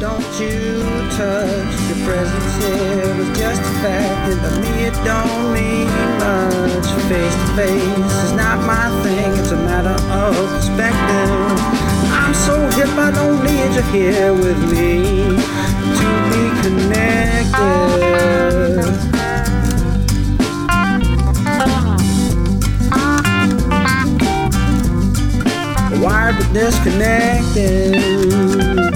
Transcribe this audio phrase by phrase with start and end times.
[0.00, 0.82] Don't you
[1.12, 5.86] touch your presence here was just a fact, and to me it don't mean
[6.18, 6.86] much.
[7.08, 11.60] Face to face is not my thing, it's a matter of perspective.
[12.10, 15.04] I'm so hip, I don't need you here with me
[15.98, 17.22] to be connected.
[26.02, 28.91] Wired but disconnected.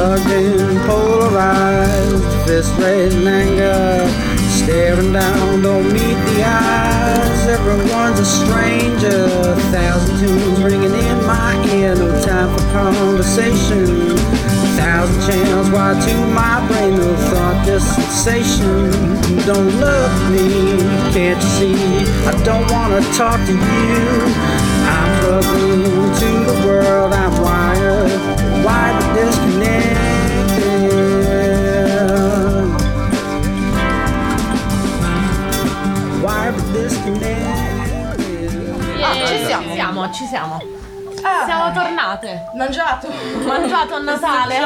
[0.00, 4.08] Plugged in, polarized, fist raised in anger,
[4.48, 7.46] staring down, don't meet the eyes.
[7.46, 9.28] Everyone's a stranger,
[9.70, 14.16] thousand tunes ringing in my ear, no time for conversation.
[14.80, 18.90] Thousand channels wired to my brain, no thought, just sensation.
[19.44, 20.78] Don't love me,
[21.12, 21.74] can't you see?
[22.24, 24.00] I don't wanna talk to you.
[24.94, 29.99] I'm plugged into the world, I'm wired, wired but disconnected.
[39.02, 39.64] Ah, ci siamo.
[39.66, 40.60] Ci siamo, ci siamo.
[41.22, 41.44] Ah.
[41.44, 42.50] Siamo tornate.
[42.54, 43.08] Mangiato.
[43.44, 44.56] Mangiato a Natale.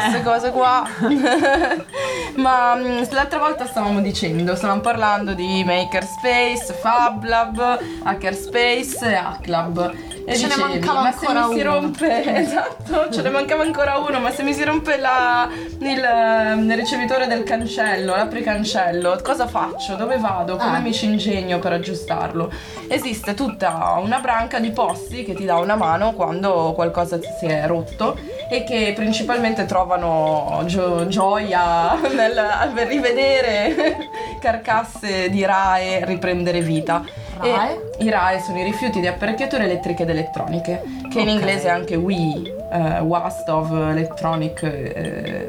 [0.00, 0.86] Queste cose qua.
[2.36, 10.17] Ma mm, l'altra volta stavamo dicendo, stavamo parlando di Makerspace, Fab Lab, Hackerspace e Hacklab.
[10.30, 13.30] E Ce ne dicevi, mancava ma se ancora mi si uno." rompe, esatto, ce ne
[13.30, 15.48] mancava ancora uno, ma se mi si rompe la-
[15.80, 19.94] il, ehm, ricevitore del cancello, l'apricancello, cosa faccio?
[19.94, 20.56] Dove vado?
[20.56, 20.80] Come Ah.
[20.80, 22.50] mi ci ingegno per aggiustarlo?
[22.88, 27.66] Esiste tutta una branca di posti che ti dà una mano quando qualcosa si è
[27.66, 28.18] rotto
[28.50, 33.96] e che principalmente trovano gio- gioia nel nel rivedere
[34.40, 37.02] carcasse di RAE riprendere vita.
[37.40, 37.90] RAE?
[37.98, 41.34] I RAE sono i rifiuti di apparecchiature elettriche ed elettroniche, che in Ok.
[41.34, 45.48] inglese è anche WE, eh, Waste of Electronic eh,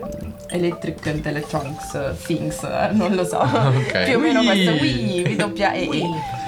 [0.52, 3.38] Electric and Electronics Things, eh, non lo so.
[3.50, 4.04] Ok.
[4.06, 4.46] Più o meno Wii.
[4.46, 6.02] questo WE, W-E-E.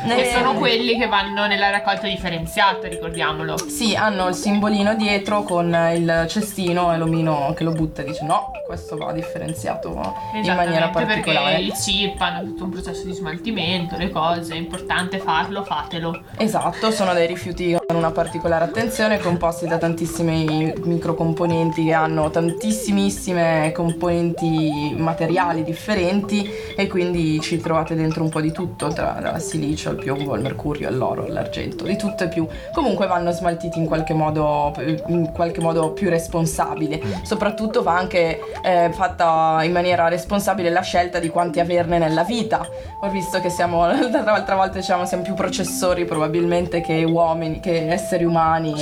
[0.04, 3.58] Eh, sono quelli che vanno nella raccolta differenziata, ricordiamolo.
[3.58, 8.26] Sì, hanno il simbolino dietro con il cestino e l'omino che lo butta e dice
[8.26, 9.90] no, questo va differenziato
[10.34, 11.56] in maniera particolare.
[11.56, 16.24] Perché i chip hanno tutto un processo di smaltimento, le cose, è importante farlo, fatelo.
[16.38, 23.72] Esatto, sono dei rifiuti con una particolare attenzione, composti da tantissimi microcomponenti che hanno tantissimissime
[23.74, 29.91] componenti materiali differenti e quindi ci trovate dentro un po' di tutto, tra dal silicio
[29.92, 32.48] al piombo, al mercurio, all'oro, all'argento, di tutto e più.
[32.74, 34.74] Comunque vanno smaltiti in qualche modo,
[35.08, 37.00] in qualche modo più responsabile.
[37.24, 42.68] Soprattutto va anche eh, fatta in maniera responsabile la scelta di quanti averne nella vita.
[43.02, 48.24] Ho visto che siamo, l'altra volta diciamo, siamo più processori probabilmente che uomini, che esseri
[48.24, 48.74] umani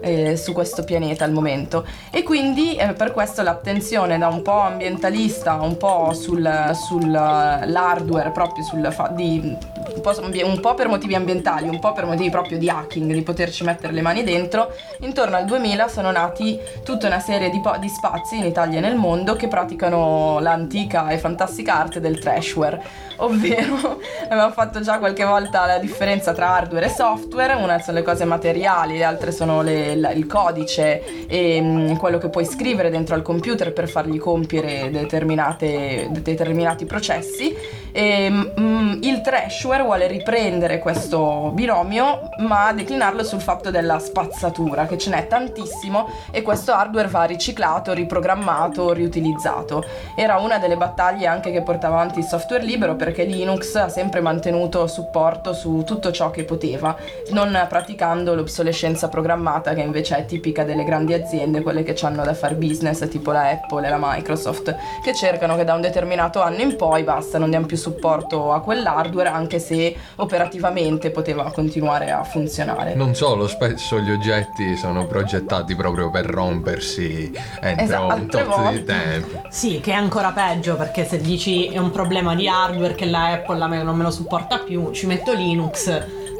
[0.00, 4.60] eh, su questo pianeta al momento e quindi eh, per questo l'attenzione da un po'
[4.60, 9.56] ambientalista un po' sul, sull'hardware proprio sul di,
[9.94, 10.12] un, po',
[10.42, 13.92] un po' per motivi ambientali un po' per motivi proprio di hacking di poterci mettere
[13.92, 18.36] le mani dentro intorno al 2000 sono nati tutta una serie di, po- di spazi
[18.38, 24.50] in Italia e nel mondo che praticano l'antica e fantastica arte del trashware ovvero abbiamo
[24.52, 28.96] fatto già qualche volta la differenza tra hardware e software, una sono le cose materiali,
[28.96, 33.22] le altre sono le- la- il codice e mm, quello che puoi scrivere dentro al
[33.22, 37.54] computer per fargli compiere determinati processi.
[37.92, 40.29] E, mm, il trashware vuole riprendere
[40.78, 47.08] questo binomio ma declinarlo sul fatto della spazzatura, che ce n'è tantissimo e questo hardware
[47.08, 49.84] va riciclato, riprogrammato, riutilizzato.
[50.14, 54.20] Era una delle battaglie anche che portava avanti il software libero perché Linux ha sempre
[54.20, 56.96] mantenuto supporto su tutto ciò che poteva,
[57.30, 62.34] non praticando l'obsolescenza programmata che invece è tipica delle grandi aziende, quelle che hanno da
[62.34, 66.60] fare business, tipo la Apple e la Microsoft, che cercano che da un determinato anno
[66.60, 72.22] in poi basta, non diamo più supporto a quell'hardware anche se operativamente poteva continuare a
[72.24, 72.94] funzionare.
[72.94, 78.72] Non solo, spesso gli oggetti sono progettati proprio per rompersi entro Esatto, un tot volte-
[78.78, 79.42] di tempo.
[79.48, 83.32] Sì, che è ancora peggio perché se dici è un problema di hardware che la
[83.32, 85.88] Apple non me lo supporta più, ci metto Linux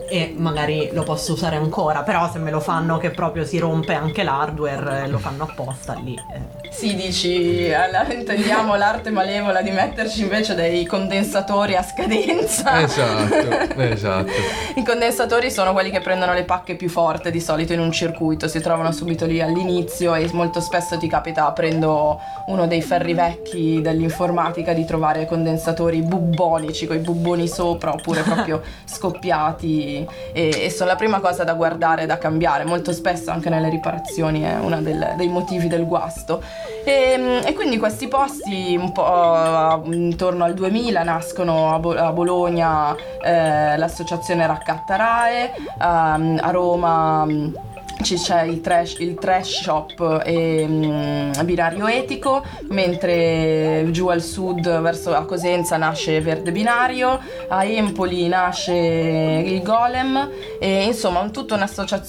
[0.08, 3.94] e magari lo posso usare ancora, però se me lo fanno che proprio si rompe
[3.94, 6.14] anche l'hardware, eh, lo fanno apposta lì.
[6.14, 6.59] eh.
[6.70, 12.80] Sì, dici, alla- intendiamo l'arte malevola di metterci invece dei condensatori a scadenza.
[12.80, 14.30] Esatto, esatto.
[14.76, 18.48] I condensatori sono quelli che prendono le pacche più forti di solito in un circuito,
[18.48, 23.80] si trovano subito lì all'inizio e molto spesso ti capita, aprendo uno dei ferri vecchi
[23.82, 30.90] dell'informatica, di trovare condensatori bubbonici con i bubboni sopra oppure proprio scoppiati e, e sono
[30.90, 32.64] la prima cosa da guardare, da cambiare.
[32.64, 36.42] Molto spesso anche nelle riparazioni è uno dei motivi del guasto.
[36.84, 42.94] E, e quindi questi posti un po' intorno al 2000 nascono a, Bo- a Bologna
[43.22, 47.54] eh, l'associazione Raccatta Rae, ehm, a Roma mm,
[48.02, 55.14] c'è il trash, il trash shop e mm, binario etico, mentre giù al sud verso
[55.14, 61.54] a Cosenza nasce Verde Binario, a Empoli nasce il Golem e insomma tutta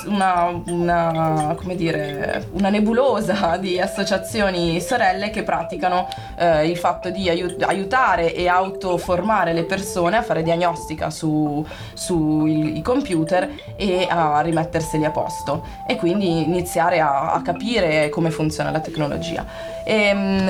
[0.05, 6.07] una, una, dire, una nebulosa di associazioni sorelle che praticano
[6.37, 12.81] eh, il fatto di aiut- aiutare e autoformare le persone a fare diagnostica su- sui
[12.83, 18.79] computer e a rimetterseli a posto e quindi iniziare a, a capire come funziona la
[18.79, 19.45] tecnologia.
[19.83, 20.49] E, mm,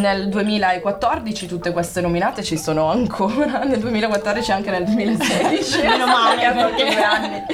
[0.00, 5.82] nel 2014 tutte queste nominate ci sono ancora, nel 2014 e anche nel 2016.
[5.86, 7.42] Meno male, Che ha fatto perché- due anni.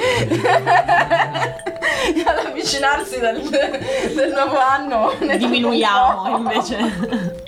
[2.25, 3.41] All'avvicinarsi del,
[4.15, 6.77] del nuovo anno Diminuiamo invece.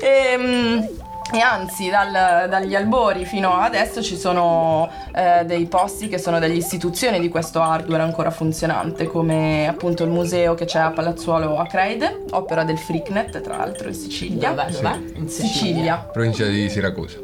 [0.00, 0.78] e, mm,
[1.32, 6.54] e anzi, dal- dagli albori fino adesso ci sono eh, dei posti che sono delle
[6.54, 12.24] istituzioni di questo hardware ancora funzionante, come appunto il museo che c'è a Palazzuolo Acreide,
[12.30, 14.50] opera del Freaknet, tra l'altro in Sicilia.
[14.50, 14.70] Dov'è?
[14.70, 14.98] Dov'è?
[15.16, 15.96] In Sicilia.
[16.10, 17.18] Provincia di Siracusa.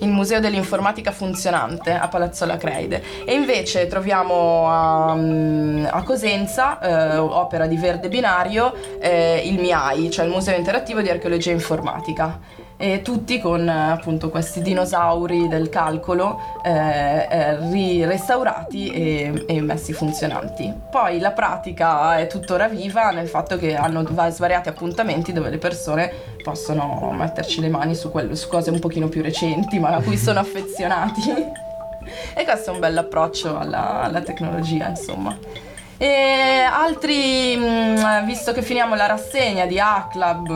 [0.00, 7.16] il Museo dell'Informatica Funzionante a Palazzo Lacreide e invece troviamo a, mm, a Cosenza, eh,
[7.16, 12.64] opera di Verde Binario, eh, il MIAI, cioè il Museo Interattivo di Archeologia Informatica.
[12.78, 20.72] E tutti con appunto questi dinosauri del calcolo eh, eh, restaurati e, e messi funzionanti.
[20.90, 25.58] Poi la pratica è tuttora viva nel fatto che hanno va- svariati appuntamenti dove le
[25.58, 26.12] persone
[26.42, 30.18] possono metterci le mani su, quello- su cose un pochino più recenti ma a cui
[30.18, 31.22] sono affezionati.
[32.34, 35.65] e questo è un bel approccio alla, alla tecnologia, insomma.
[35.98, 40.50] E altri, mh, visto che finiamo la rassegna di A-Club,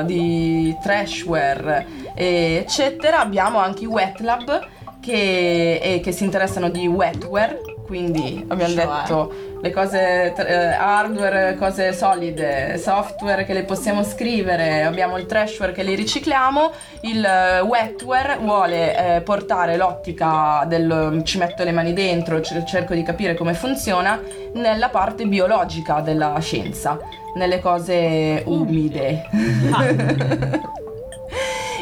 [0.00, 4.68] eh, di Trashware, eccetera, abbiamo anche i Wet Lab
[5.00, 7.58] che, che si interessano di wetware,
[7.92, 8.86] quindi abbiamo Cioè?
[8.86, 15.72] detto le cose eh, hardware, cose solide, software che le possiamo scrivere, abbiamo il trashware
[15.72, 16.70] che li ricicliamo,
[17.02, 22.94] il eh, wetware vuole eh, portare l'ottica del ci metto le mani dentro, cer- cerco
[22.94, 24.18] di capire come funziona
[24.54, 26.98] nella parte biologica della scienza,
[27.34, 29.28] nelle cose umide.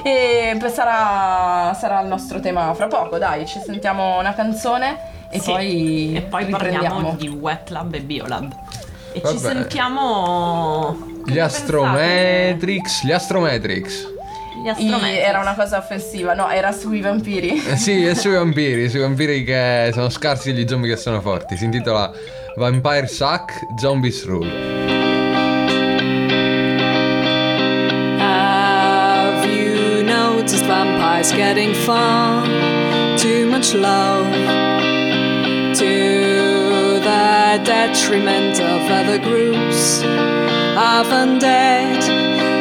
[0.03, 5.39] e poi sarà, sarà il nostro tema fra poco, dai, ci sentiamo una canzone e
[5.39, 6.85] Sì, poi, e poi riprendiamo.
[6.89, 8.53] parliamo di Wet Lab e Biolab.
[9.13, 9.39] E ci Vabbè.
[9.39, 10.97] sentiamo
[11.27, 14.07] Gli Astrometrix, gli Astrometrix.
[14.63, 15.19] gli I- astrometri.
[15.19, 17.63] era una cosa offensiva, no, era sui vampiri.
[17.67, 21.21] Eh sì, è sui vampiri, sui vampiri che sono scarsi e gli zombie che sono
[21.21, 21.57] forti.
[21.57, 22.11] Si intitola
[22.57, 24.79] Vampire Suck, Zombies Rule.
[28.19, 32.47] Have you noticed vampires getting far
[33.17, 34.27] too much love
[35.81, 42.01] to the detriment of other groups of undead?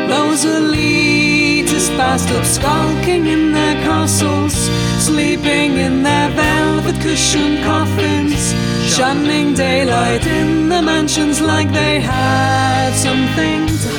[0.07, 4.53] Those elitist bastards skulking in their castles,
[5.03, 8.53] sleeping in their velvet cushioned coffins,
[8.95, 13.98] shunning daylight in the mansions like they had something to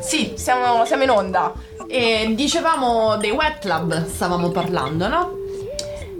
[0.00, 1.52] Sì, siamo, siamo in onda.
[1.88, 5.34] E dicevamo dei wet club, stavamo parlando, no?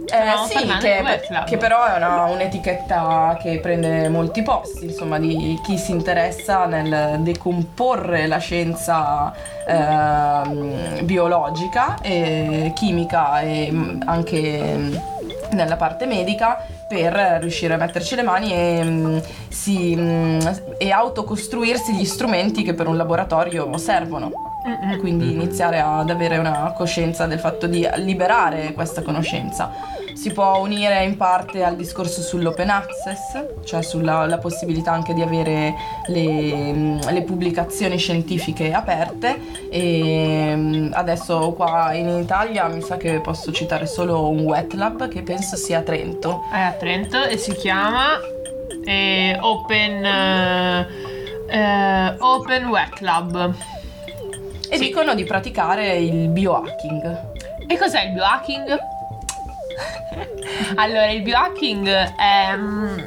[0.09, 1.01] Eh, sì, che,
[1.45, 7.19] che però è una- un'etichetta che prende molti posti, insomma, di chi si interessa nel
[7.19, 9.33] decomporre la scienza
[9.67, 14.95] ehm, biologica e chimica e mm, anche mm,
[15.51, 19.17] nella parte medica per riuscire a metterci le mani e, mm,
[19.49, 20.39] si, mm,
[20.77, 24.31] e autocostruirsi gli strumenti che per un laboratorio servono.
[24.99, 29.71] Quindi iniziare ad avere una coscienza del fatto di liberare questa conoscenza.
[30.17, 35.21] Si può unire in parte al discorso sull'open access, cioè sulla la possibilità anche di
[35.21, 35.75] avere
[36.07, 43.21] le, mm, le pubblicazioni scientifiche aperte e mm, adesso qua in Italia mi sa che
[43.21, 46.41] posso citare solo un wet lab che penso sia a Trento.
[46.51, 48.17] È a Trento e si chiama
[48.85, 50.87] eh, Open eh,
[51.47, 53.53] eh, Open Wet Lab.
[54.69, 54.87] E Sì.
[54.87, 57.35] dicono di praticare il biohacking.
[57.67, 58.95] E cos'è il biohacking?
[60.75, 62.97] allora, il biohacking è, mm,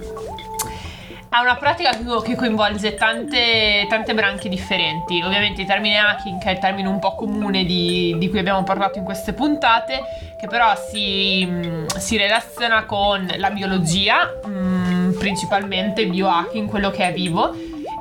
[1.28, 5.22] è una pratica che co- che coinvolge tante, tante branche differenti.
[5.22, 8.62] Ovviamente il termine hacking, che è il termine un po' comune di, di cui abbiamo
[8.64, 10.00] parlato in queste puntate,
[10.38, 17.08] che però si, mm, si relaziona con la biologia, mm, principalmente il biohacking, quello che
[17.08, 17.54] è vivo.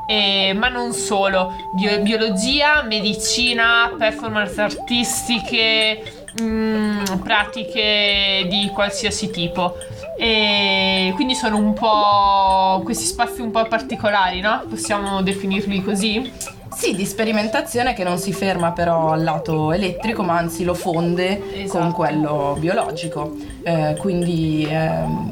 [0.07, 9.75] E- ma non solo, Bio- biologia, medicina, performance artistiche, mm, pratiche di qualsiasi tipo.
[10.17, 14.63] E quindi sono un po' questi spazi un po' particolari, no?
[14.69, 16.31] Possiamo definirli così?
[16.75, 21.63] Sì, di sperimentazione che non si ferma però al lato elettrico, ma anzi lo fonde
[21.63, 21.79] Esatto.
[21.79, 23.35] con quello biologico.
[23.63, 25.28] Eh, quindi ehm,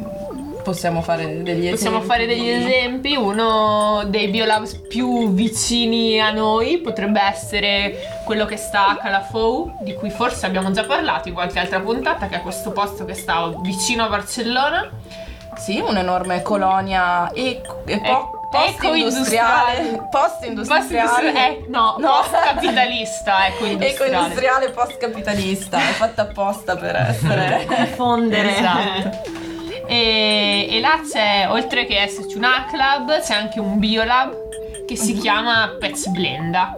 [0.71, 1.69] possiamo fare degli esempi.
[1.69, 3.15] Possiamo fare degli esempi.
[3.15, 7.95] Uno dei biolabs più vicini a noi potrebbe essere
[8.25, 12.27] quello che sta a Calafou, di cui forse abbiamo già parlato in qualche altra puntata,
[12.27, 14.89] che è questo posto che sta vicino a Barcellona.
[15.55, 19.77] Sì, un'enorme colonia eco, eco- E- post-industriale.
[19.79, 20.07] eco-industriale.
[20.11, 21.29] Post-industriale.
[21.47, 22.09] Eh, no, No.
[22.21, 23.93] post-capitalista, eco-industriale.
[23.93, 25.77] Eco-industriale post-capitalista.
[25.77, 27.65] È fatta apposta per essere.
[27.73, 28.49] Confondere.
[28.57, 29.45] Esatto.
[29.87, 35.13] E, e là c'è, oltre che esserci un A-Club, c'è anche un Biolab che si
[35.13, 36.77] chiama Pets Blenda.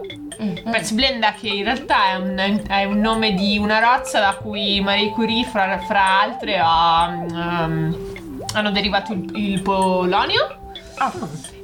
[0.70, 4.80] Pets Blenda che in realtà è un, è un nome di una razza da cui
[4.80, 7.96] Marie Curie, fra, fra altre, ha, um,
[8.54, 10.56] hanno derivato il, il polonio.
[10.96, 11.12] Ah,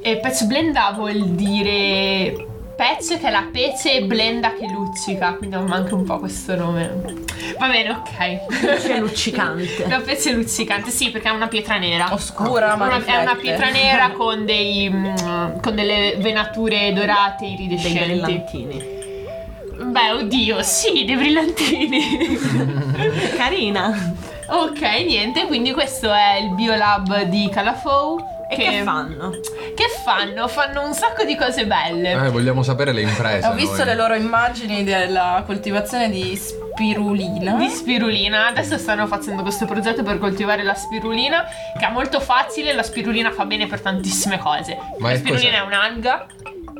[0.02, 5.56] E Pets Blenda vuol dire pezzo che è la pece e blenda che luccica, quindi
[5.56, 7.14] manca un po' questo nome.
[7.58, 8.76] Va bene, ok.
[8.82, 9.86] C'è luccicante.
[9.88, 12.12] La pece luccicante, sì, perché è una pietra nera.
[12.12, 17.54] oscura, ma Una- è una pietra nera con, dei, mm, con delle venature dorate Dei
[17.54, 17.98] iridescenti.
[17.98, 18.94] brillantini.
[19.78, 22.00] Beh, oddio, sì, dei brillantini.
[23.36, 24.14] Carina.
[24.48, 28.34] ok, niente, quindi questo è il Biolab di Calafou.
[28.48, 29.30] E che fanno?
[29.30, 30.46] Che fanno?
[30.46, 32.12] Fanno un sacco di cose belle.
[32.12, 33.46] Eh, vogliamo sapere le imprese.
[33.48, 33.86] Ho visto noi.
[33.86, 37.54] le loro immagini della coltivazione di spirulina.
[37.54, 38.46] di spirulina.
[38.46, 41.44] Adesso stanno facendo questo progetto per coltivare la spirulina,
[41.76, 42.72] che è molto facile.
[42.72, 44.76] La spirulina fa bene per tantissime cose.
[44.98, 45.62] Ma la spirulina cos'è?
[45.62, 46.26] è un'alga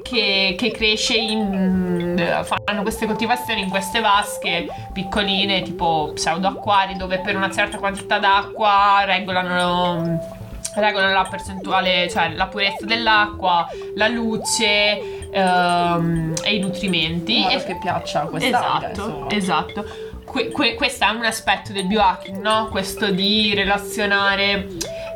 [0.03, 2.45] che, che cresce in.
[2.45, 8.19] fanno queste coltivazioni in queste vasche piccoline, tipo pseudo acquari, dove per una certa quantità
[8.19, 10.36] d'acqua regolano.
[10.77, 17.37] Regolano la percentuale, cioè la purezza dell'acqua, la luce ehm, e i nutrimenti.
[17.37, 18.91] in modo E- che piaccia a quest'alga.
[18.93, 19.85] Esatto, esatto.
[20.27, 22.69] Que- que- questo è un aspetto del biohacking, no?
[22.71, 24.67] Questo di relazionare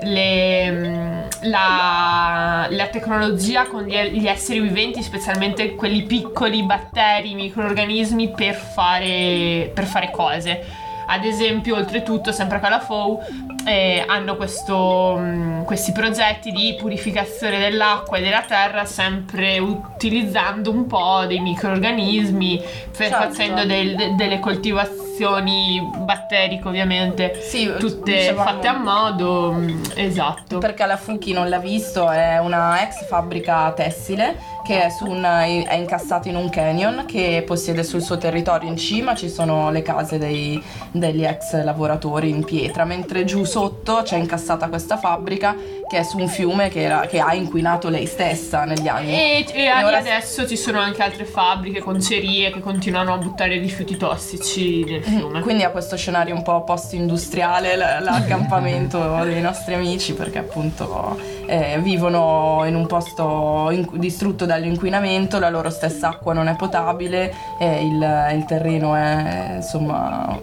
[0.03, 8.31] le, mm, la, la tecnologia con gli, gli esseri viventi, specialmente quelli piccoli batteri, microorganismi,
[8.31, 10.65] per fare, per fare cose.
[11.13, 13.19] Ad esempio, oltretutto, sempre a Calafou,
[13.67, 20.87] eh, hanno questo, mm, questi progetti di purificazione dell'acqua e della terra, sempre utilizzando un
[20.87, 22.63] po' dei microorganismi,
[22.93, 23.17] Certo.
[23.17, 29.53] facendo del- de- delle coltivazioni batteriche, ovviamente, Sì, tutte dicevamo- fatte a modo.
[29.53, 30.59] mm, Esatto.
[30.59, 35.23] Perché la Fuki non l'ha visto, è una ex fabbrica tessile che è, su un-
[35.25, 39.83] è incassata in un canyon che possiede sul suo territorio in cima ci sono le
[39.83, 40.63] case dei-
[40.93, 45.57] degli ex lavoratori in pietra, mentre giù sotto c'è incassata questa fabbrica
[45.89, 49.13] che è su un fiume che, era- che ha inquinato lei stessa negli anni.
[49.13, 53.59] E, e anche ora- adesso ci sono anche altre fabbriche, concerie che continuano a buttare
[53.59, 55.41] rifiuti tossici nel fiume.
[55.41, 61.79] Quindi ha questo scenario un po' post-industriale, l- l'accampamento dei nostri amici, perché appunto eh,
[61.83, 67.85] vivono in un posto in- distrutto dall'inquinamento, la loro stessa acqua non è potabile, e
[67.85, 70.39] il, il terreno è insomma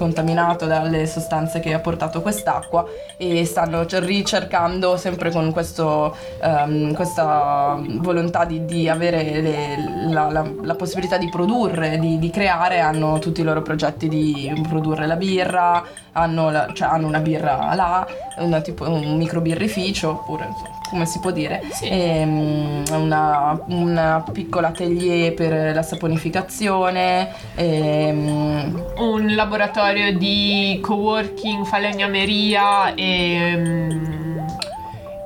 [0.00, 2.86] contaminato dalle sostanze che ha portato quest'acqua
[3.18, 10.30] e stanno cer- ricercando sempre con questo, ehm, questa volontà di, di avere le- la,
[10.30, 15.06] la- la possibilità di produrre, di, di creare, hanno tutti i loro progetti di produrre
[15.06, 18.06] la birra, hanno, la- cioè hanno una birra là,
[18.38, 21.86] una tipo, un microbirrificio, oppure insomma, come si può dire, Sì.
[21.88, 33.88] Ehm, una, una piccola atelier per la saponificazione, ehm, Un laboratorio di coworking, falegnameria e,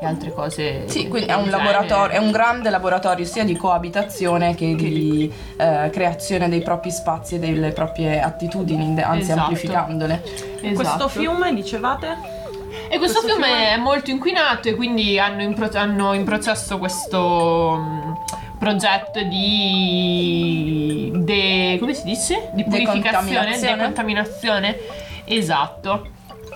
[0.00, 0.84] e altre cose.
[0.86, 6.48] Sì, quindi è un, è un grande laboratorio sia di coabitazione che di eh, creazione
[6.50, 9.40] dei propri spazi e delle proprie attitudini, anzi Esatto.
[9.40, 10.22] amplificandole.
[10.60, 10.74] Esatto.
[10.74, 12.42] Questo fiume, dicevate?
[12.88, 16.24] E questo, questo fiume, fiume- è molto inquinato e quindi hanno in, pro- hanno in
[16.24, 18.12] processo questo mm,
[18.58, 22.50] progetto di de- come si dice?
[22.52, 24.76] Di purificazione, Decontaminazione.
[25.24, 26.08] Esatto.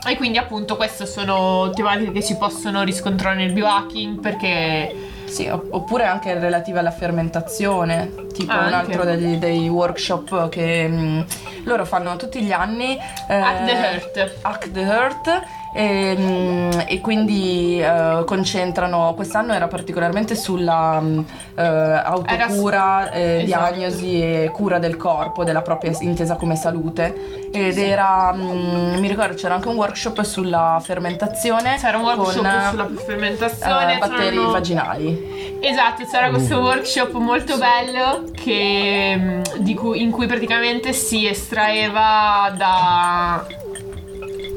[0.07, 5.73] E quindi appunto queste sono tematiche che si possono riscontrare nel biohacking perché Sì, opp-
[5.75, 8.75] oppure anche relative alla fermentazione, tipo un Anche.
[8.75, 11.21] altro degli- dei workshop che mm,
[11.65, 12.97] loro fanno tutti gli anni.
[13.29, 14.37] eh, Hack the Heart.
[14.43, 15.43] Hack the Heart.
[15.73, 21.19] E, mm, e quindi eh, concentrano quest'anno era particolarmente sulla mm,
[21.57, 21.63] eh,
[22.05, 23.75] autocura, eh, Esatto.
[23.75, 27.49] diagnosi e cura del corpo, della propria intesa come salute.
[27.53, 31.77] Ed era, mm, mi ricordo, c'era anche un workshop sulla fermentazione.
[31.79, 35.57] c'era un workshop con, sulla eh, fermentazione, batteri c'erano- vaginali.
[35.61, 42.53] Esatto, c'era questo workshop molto bello che, mm, di cui- in cui praticamente si estraeva
[42.57, 43.45] da-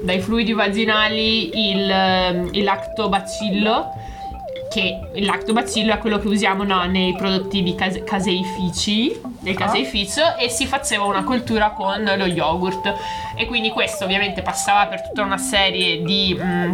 [0.04, 3.90] dai fluidi vaginali il, ehm, il lactobacillo,
[4.70, 9.66] che il lactobacillo è quello che usiamo no, nei prodotti di case- caseifici, del Ah.
[9.66, 12.94] caseificio, e si faceva una coltura con lo yogurt.
[13.36, 16.38] E quindi questo ovviamente passava per tutta una serie di...
[16.42, 16.74] mm,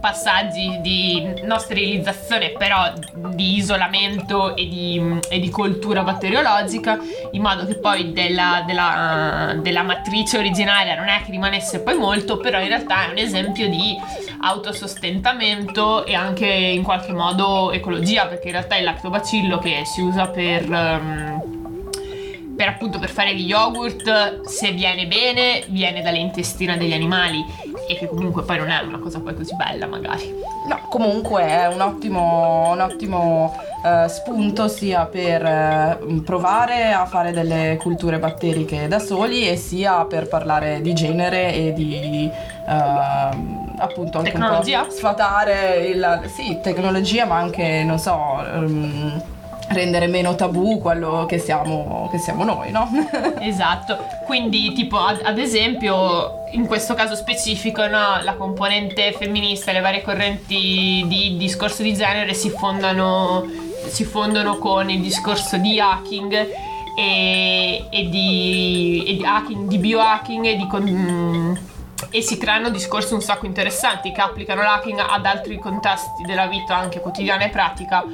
[0.00, 6.98] passaggi di non sterilizzazione però di isolamento e di, e di coltura batteriologica
[7.32, 12.36] in modo che poi della, della- della matrice originaria non è che rimanesse poi molto
[12.36, 13.96] però in realtà è un esempio di
[14.40, 20.26] autosostentamento e anche in qualche modo ecologia perché in realtà il lactobacillo che si usa
[20.28, 20.70] per...
[20.70, 21.54] ehm,
[22.56, 27.44] per appunto per fare gli yogurt, se viene bene, viene dalle intestine degli animali
[27.88, 30.34] e che comunque poi non è una cosa poi così bella magari.
[30.68, 37.30] No, comunque è un ottimo, un ottimo eh, spunto sia per eh, provare a fare
[37.32, 42.28] delle culture batteriche da soli e sia per parlare di genere e di
[42.68, 44.82] ehm, appunto anche un Tecnologia?
[44.84, 49.22] po' sfatare il, sì, tecnologia ma anche non so ehm,
[49.68, 52.88] rendere meno tabù quello che siamo, che siamo noi, no?
[53.40, 59.80] Esatto, quindi tipo ad, ad esempio in questo caso specifico no, la componente femminista, le
[59.80, 63.44] varie correnti di discorso di genere si fondano,
[63.88, 66.32] si fondono con il discorso di hacking
[66.98, 70.66] e, e di, e di hacking, di biohacking e di...
[70.66, 71.74] con-
[72.10, 76.76] e si creano discorsi un sacco interessanti che applicano l'hacking ad altri contesti della vita
[76.76, 78.04] anche quotidiana e pratica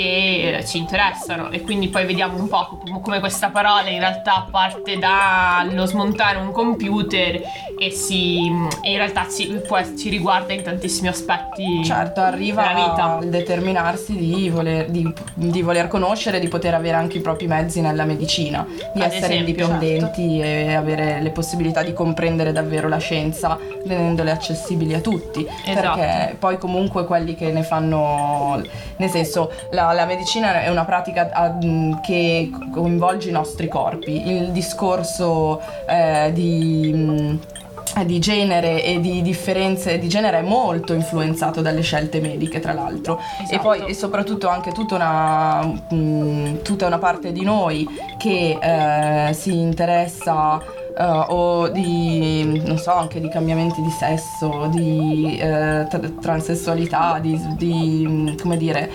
[0.00, 3.98] che eh, ci interessano e quindi poi vediamo un po' com- come questa parola in
[3.98, 7.40] realtà parte dallo smontare un computer
[7.78, 8.50] e, si,
[8.82, 9.60] e in realtà ci,
[9.98, 16.38] ci riguarda in tantissimi aspetti Certo, arriva al determinarsi di voler, di, di voler conoscere,
[16.38, 20.74] di poter avere anche i propri mezzi nella medicina, di Ad essere esempio, indipendenti e
[20.74, 25.46] avere le possibilità di comprendere davvero la scienza, rendendole accessibili a tutti.
[25.64, 25.98] Esatto.
[25.98, 28.62] Perché poi comunque quelli che ne fanno,
[28.96, 34.26] nel senso, la, la medicina è una pratica mh, che coinvolge i nostri corpi.
[34.28, 37.38] Il discorso eh, di...
[37.96, 42.72] eh, di genere e di differenze di genere è molto influenzato dalle scelte mediche tra
[42.72, 43.62] l'altro e Esatto.
[43.62, 47.84] poi e soprattutto anche tutta una, mh, tutta una parte di noi
[48.16, 50.60] che eh, si interessa
[51.00, 57.40] eh, o di non so anche di cambiamenti di sesso di eh, tra- transessualità di,
[57.56, 58.90] di, come dire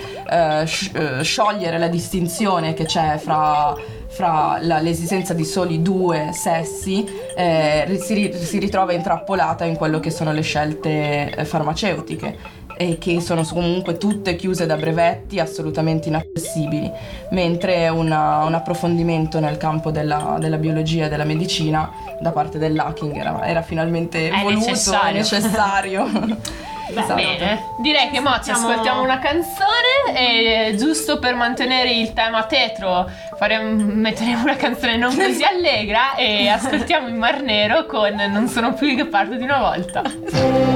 [0.65, 3.74] sci- eh, sciogliere la distinzione che c'è fra
[4.08, 10.10] fra la- l'esistenza di soli due sessi eh, si, si ritrova intrappolata in quello che
[10.10, 11.46] sono le scelte
[12.78, 16.92] e che sono comunque tutte chiuse da brevetti assolutamente inaccessibili,
[17.32, 23.16] mentre una, un approfondimento nel campo della, della, biologia e della medicina da parte dell'hacking
[23.16, 25.18] era, era finalmente è voluto, necessario.
[25.18, 26.64] necessario.
[26.88, 27.16] Beh, esatto.
[27.16, 27.64] bene.
[27.80, 33.84] Direi che mo ci ascoltiamo una canzone e giusto per mantenere il tema tetro faremo,
[33.84, 38.96] metteremo una canzone non così allegra e ascoltiamo in Mar Nero con Non sono più
[38.96, 40.04] che parto di una volta.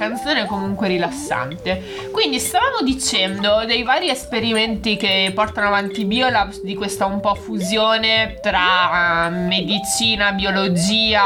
[0.00, 2.08] canzone comunque rilassante.
[2.10, 8.38] Quindi stavamo dicendo dei vari esperimenti che portano avanti Biolabs di questa un po' fusione
[8.40, 11.22] tra ehm, medicina, biologia,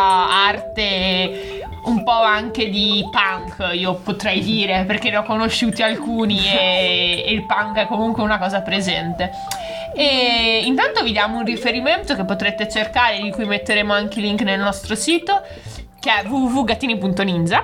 [0.48, 6.44] arte e un po' anche di punk, io potrei dire, perché ne ho conosciuti alcuni
[6.44, 9.30] e, e il punk è comunque una cosa presente.
[9.94, 14.40] E intanto vi diamo un riferimento che potrete cercare, di cui metteremo anche il link
[14.40, 15.42] nel nostro sito,
[16.00, 17.62] che è www.gattini.ninja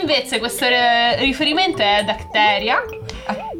[0.00, 0.66] invece questo
[1.18, 2.80] riferimento è Dacteria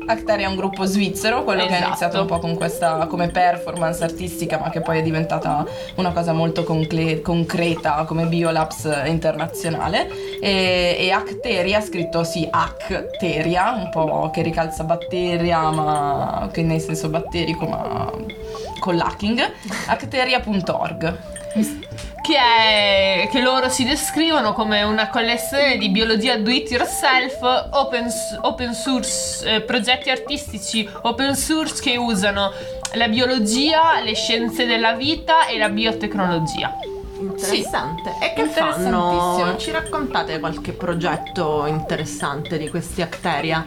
[0.08, 1.86] Acteria Acteria è un gruppo svizzero, quello che ha Esatto.
[1.86, 5.64] iniziato un po' con questa come performance artistica, ma che poi è diventata
[5.96, 10.08] una cosa molto concle- concreta come Biolabs internazionale.
[10.40, 17.08] E, e Acteria, scritto sì, Acteria, un po' che ricalza batteria, ma che nel senso
[17.08, 18.10] batterico, ma
[18.80, 19.40] con l'hacking.
[19.88, 21.16] Acteria.org.
[22.28, 28.06] che, è, che loro si descrivono come una collezione di biologia do it yourself, open,
[28.42, 32.52] open source, eh, progetti artistici open source che usano
[32.92, 36.76] la biologia, le scienze della vita e la biotecnologia.
[37.18, 38.10] Interessante.
[38.20, 39.56] E che fanno?
[39.56, 43.66] Ci raccontate qualche progetto interessante di questi Acteria?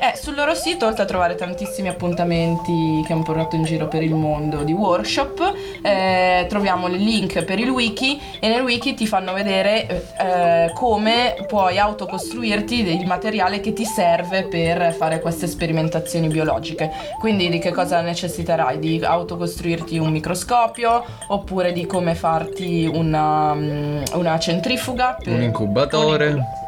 [0.00, 4.02] Eh, sul loro sito, oltre a trovare tantissimi appuntamenti che hanno portato in giro per
[4.04, 9.08] il mondo di workshop, eh, troviamo il link per il wiki e nel wiki ti
[9.08, 16.28] fanno vedere eh, come puoi autocostruirti il materiale che ti serve per fare queste sperimentazioni
[16.28, 16.90] biologiche.
[17.18, 18.78] Quindi di che cosa necessiterai?
[18.78, 26.66] Di autocostruirti un microscopio oppure di come farti una, mm, una centrifuga per- Un incubatore.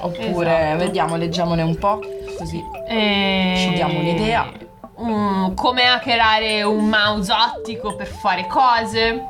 [0.00, 0.78] Oppure Esatto.
[0.84, 1.98] vediamo, leggiamone un po',
[2.42, 3.54] così E...
[3.56, 4.50] Ci diamo un'idea.
[5.00, 9.26] Mm, come hackerare un mouse ottico per fare cose.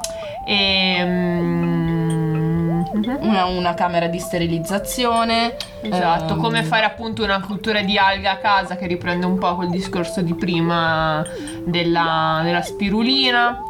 [0.46, 3.18] E, mm, mhm.
[3.20, 5.56] una, una camera di sterilizzazione.
[5.82, 9.54] Esatto, ehm, come fare appunto una cultura di alghe a casa che riprende un po'
[9.56, 11.24] quel discorso di prima
[11.64, 13.62] della, della spirulina.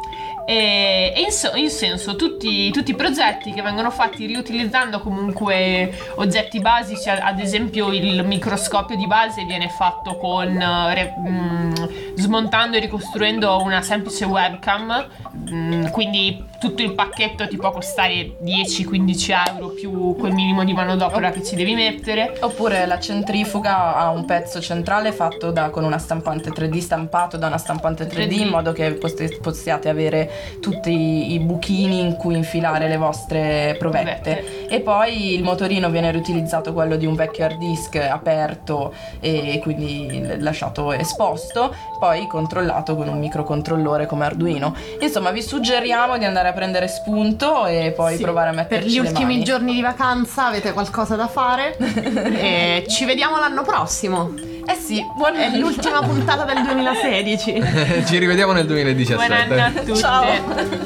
[0.45, 5.93] E, e in, so- in senso tutti, tutti i progetti che vengono fatti riutilizzando comunque
[6.15, 11.73] oggetti basici, ad esempio il microscopio di base viene fatto con eh, re- mm,
[12.15, 15.07] smontando e ricostruendo una semplice webcam,
[15.49, 21.29] mm, quindi tutto il pacchetto ti può costare 10-15 euro più quel minimo di manodopera
[21.29, 22.37] che ci devi mettere.
[22.39, 27.47] Oppure la centrifuga ha un pezzo centrale fatto da- con una stampante 3D, stampato da
[27.47, 28.39] una stampante 3D, 3D.
[28.39, 28.97] in modo che
[29.41, 34.21] possiate avere tutti i, i buchini in cui infilare le vostre provette.
[34.21, 34.67] Provette.
[34.69, 40.39] E poi il motorino viene riutilizzato quello di un vecchio hard disk aperto e quindi
[40.39, 44.73] lasciato esposto, poi controllato con un microcontrollore come Arduino.
[45.01, 48.89] Insomma, vi suggeriamo di andare a prendere spunto e poi Sì, provare a Per metterci
[48.89, 49.43] gli le ultimi mani.
[49.43, 51.75] giorni di vacanza avete qualcosa da fare?
[51.77, 54.33] e ci vediamo l'anno prossimo.
[54.65, 57.63] Eh sì, buon È l'ultima puntata del 2016.
[58.07, 59.27] Ci rivediamo nel 2017.
[59.27, 59.97] Buon anno a tutti.
[59.99, 60.25] Ciao.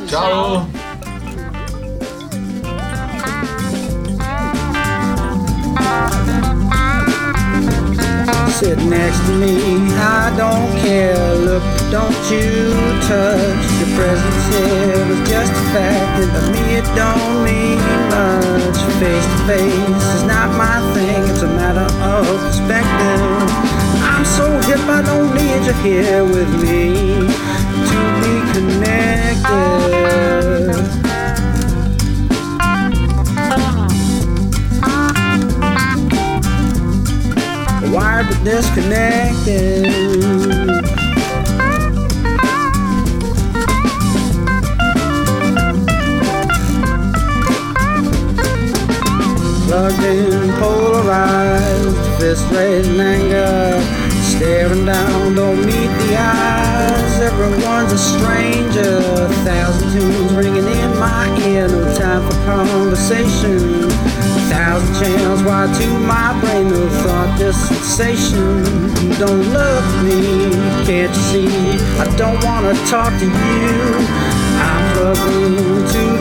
[0.08, 0.68] Ciao.
[8.60, 11.36] Sit next to me, I don't care.
[11.46, 12.74] Look, don't you
[13.08, 13.66] touch.
[13.80, 18.78] Your presence here was just a fact, and to me it don't mean much.
[19.00, 23.50] Face to face is not my thing, it's a matter of perspective.
[24.04, 27.28] I'm so hip, I don't need you here with me
[27.90, 29.88] to be connected.
[37.94, 39.87] Wired but disconnected.
[68.00, 70.52] You don't love me,
[70.86, 71.48] can't you see?
[71.98, 73.32] I don't wanna talk to you.
[74.62, 76.17] I'm plugged into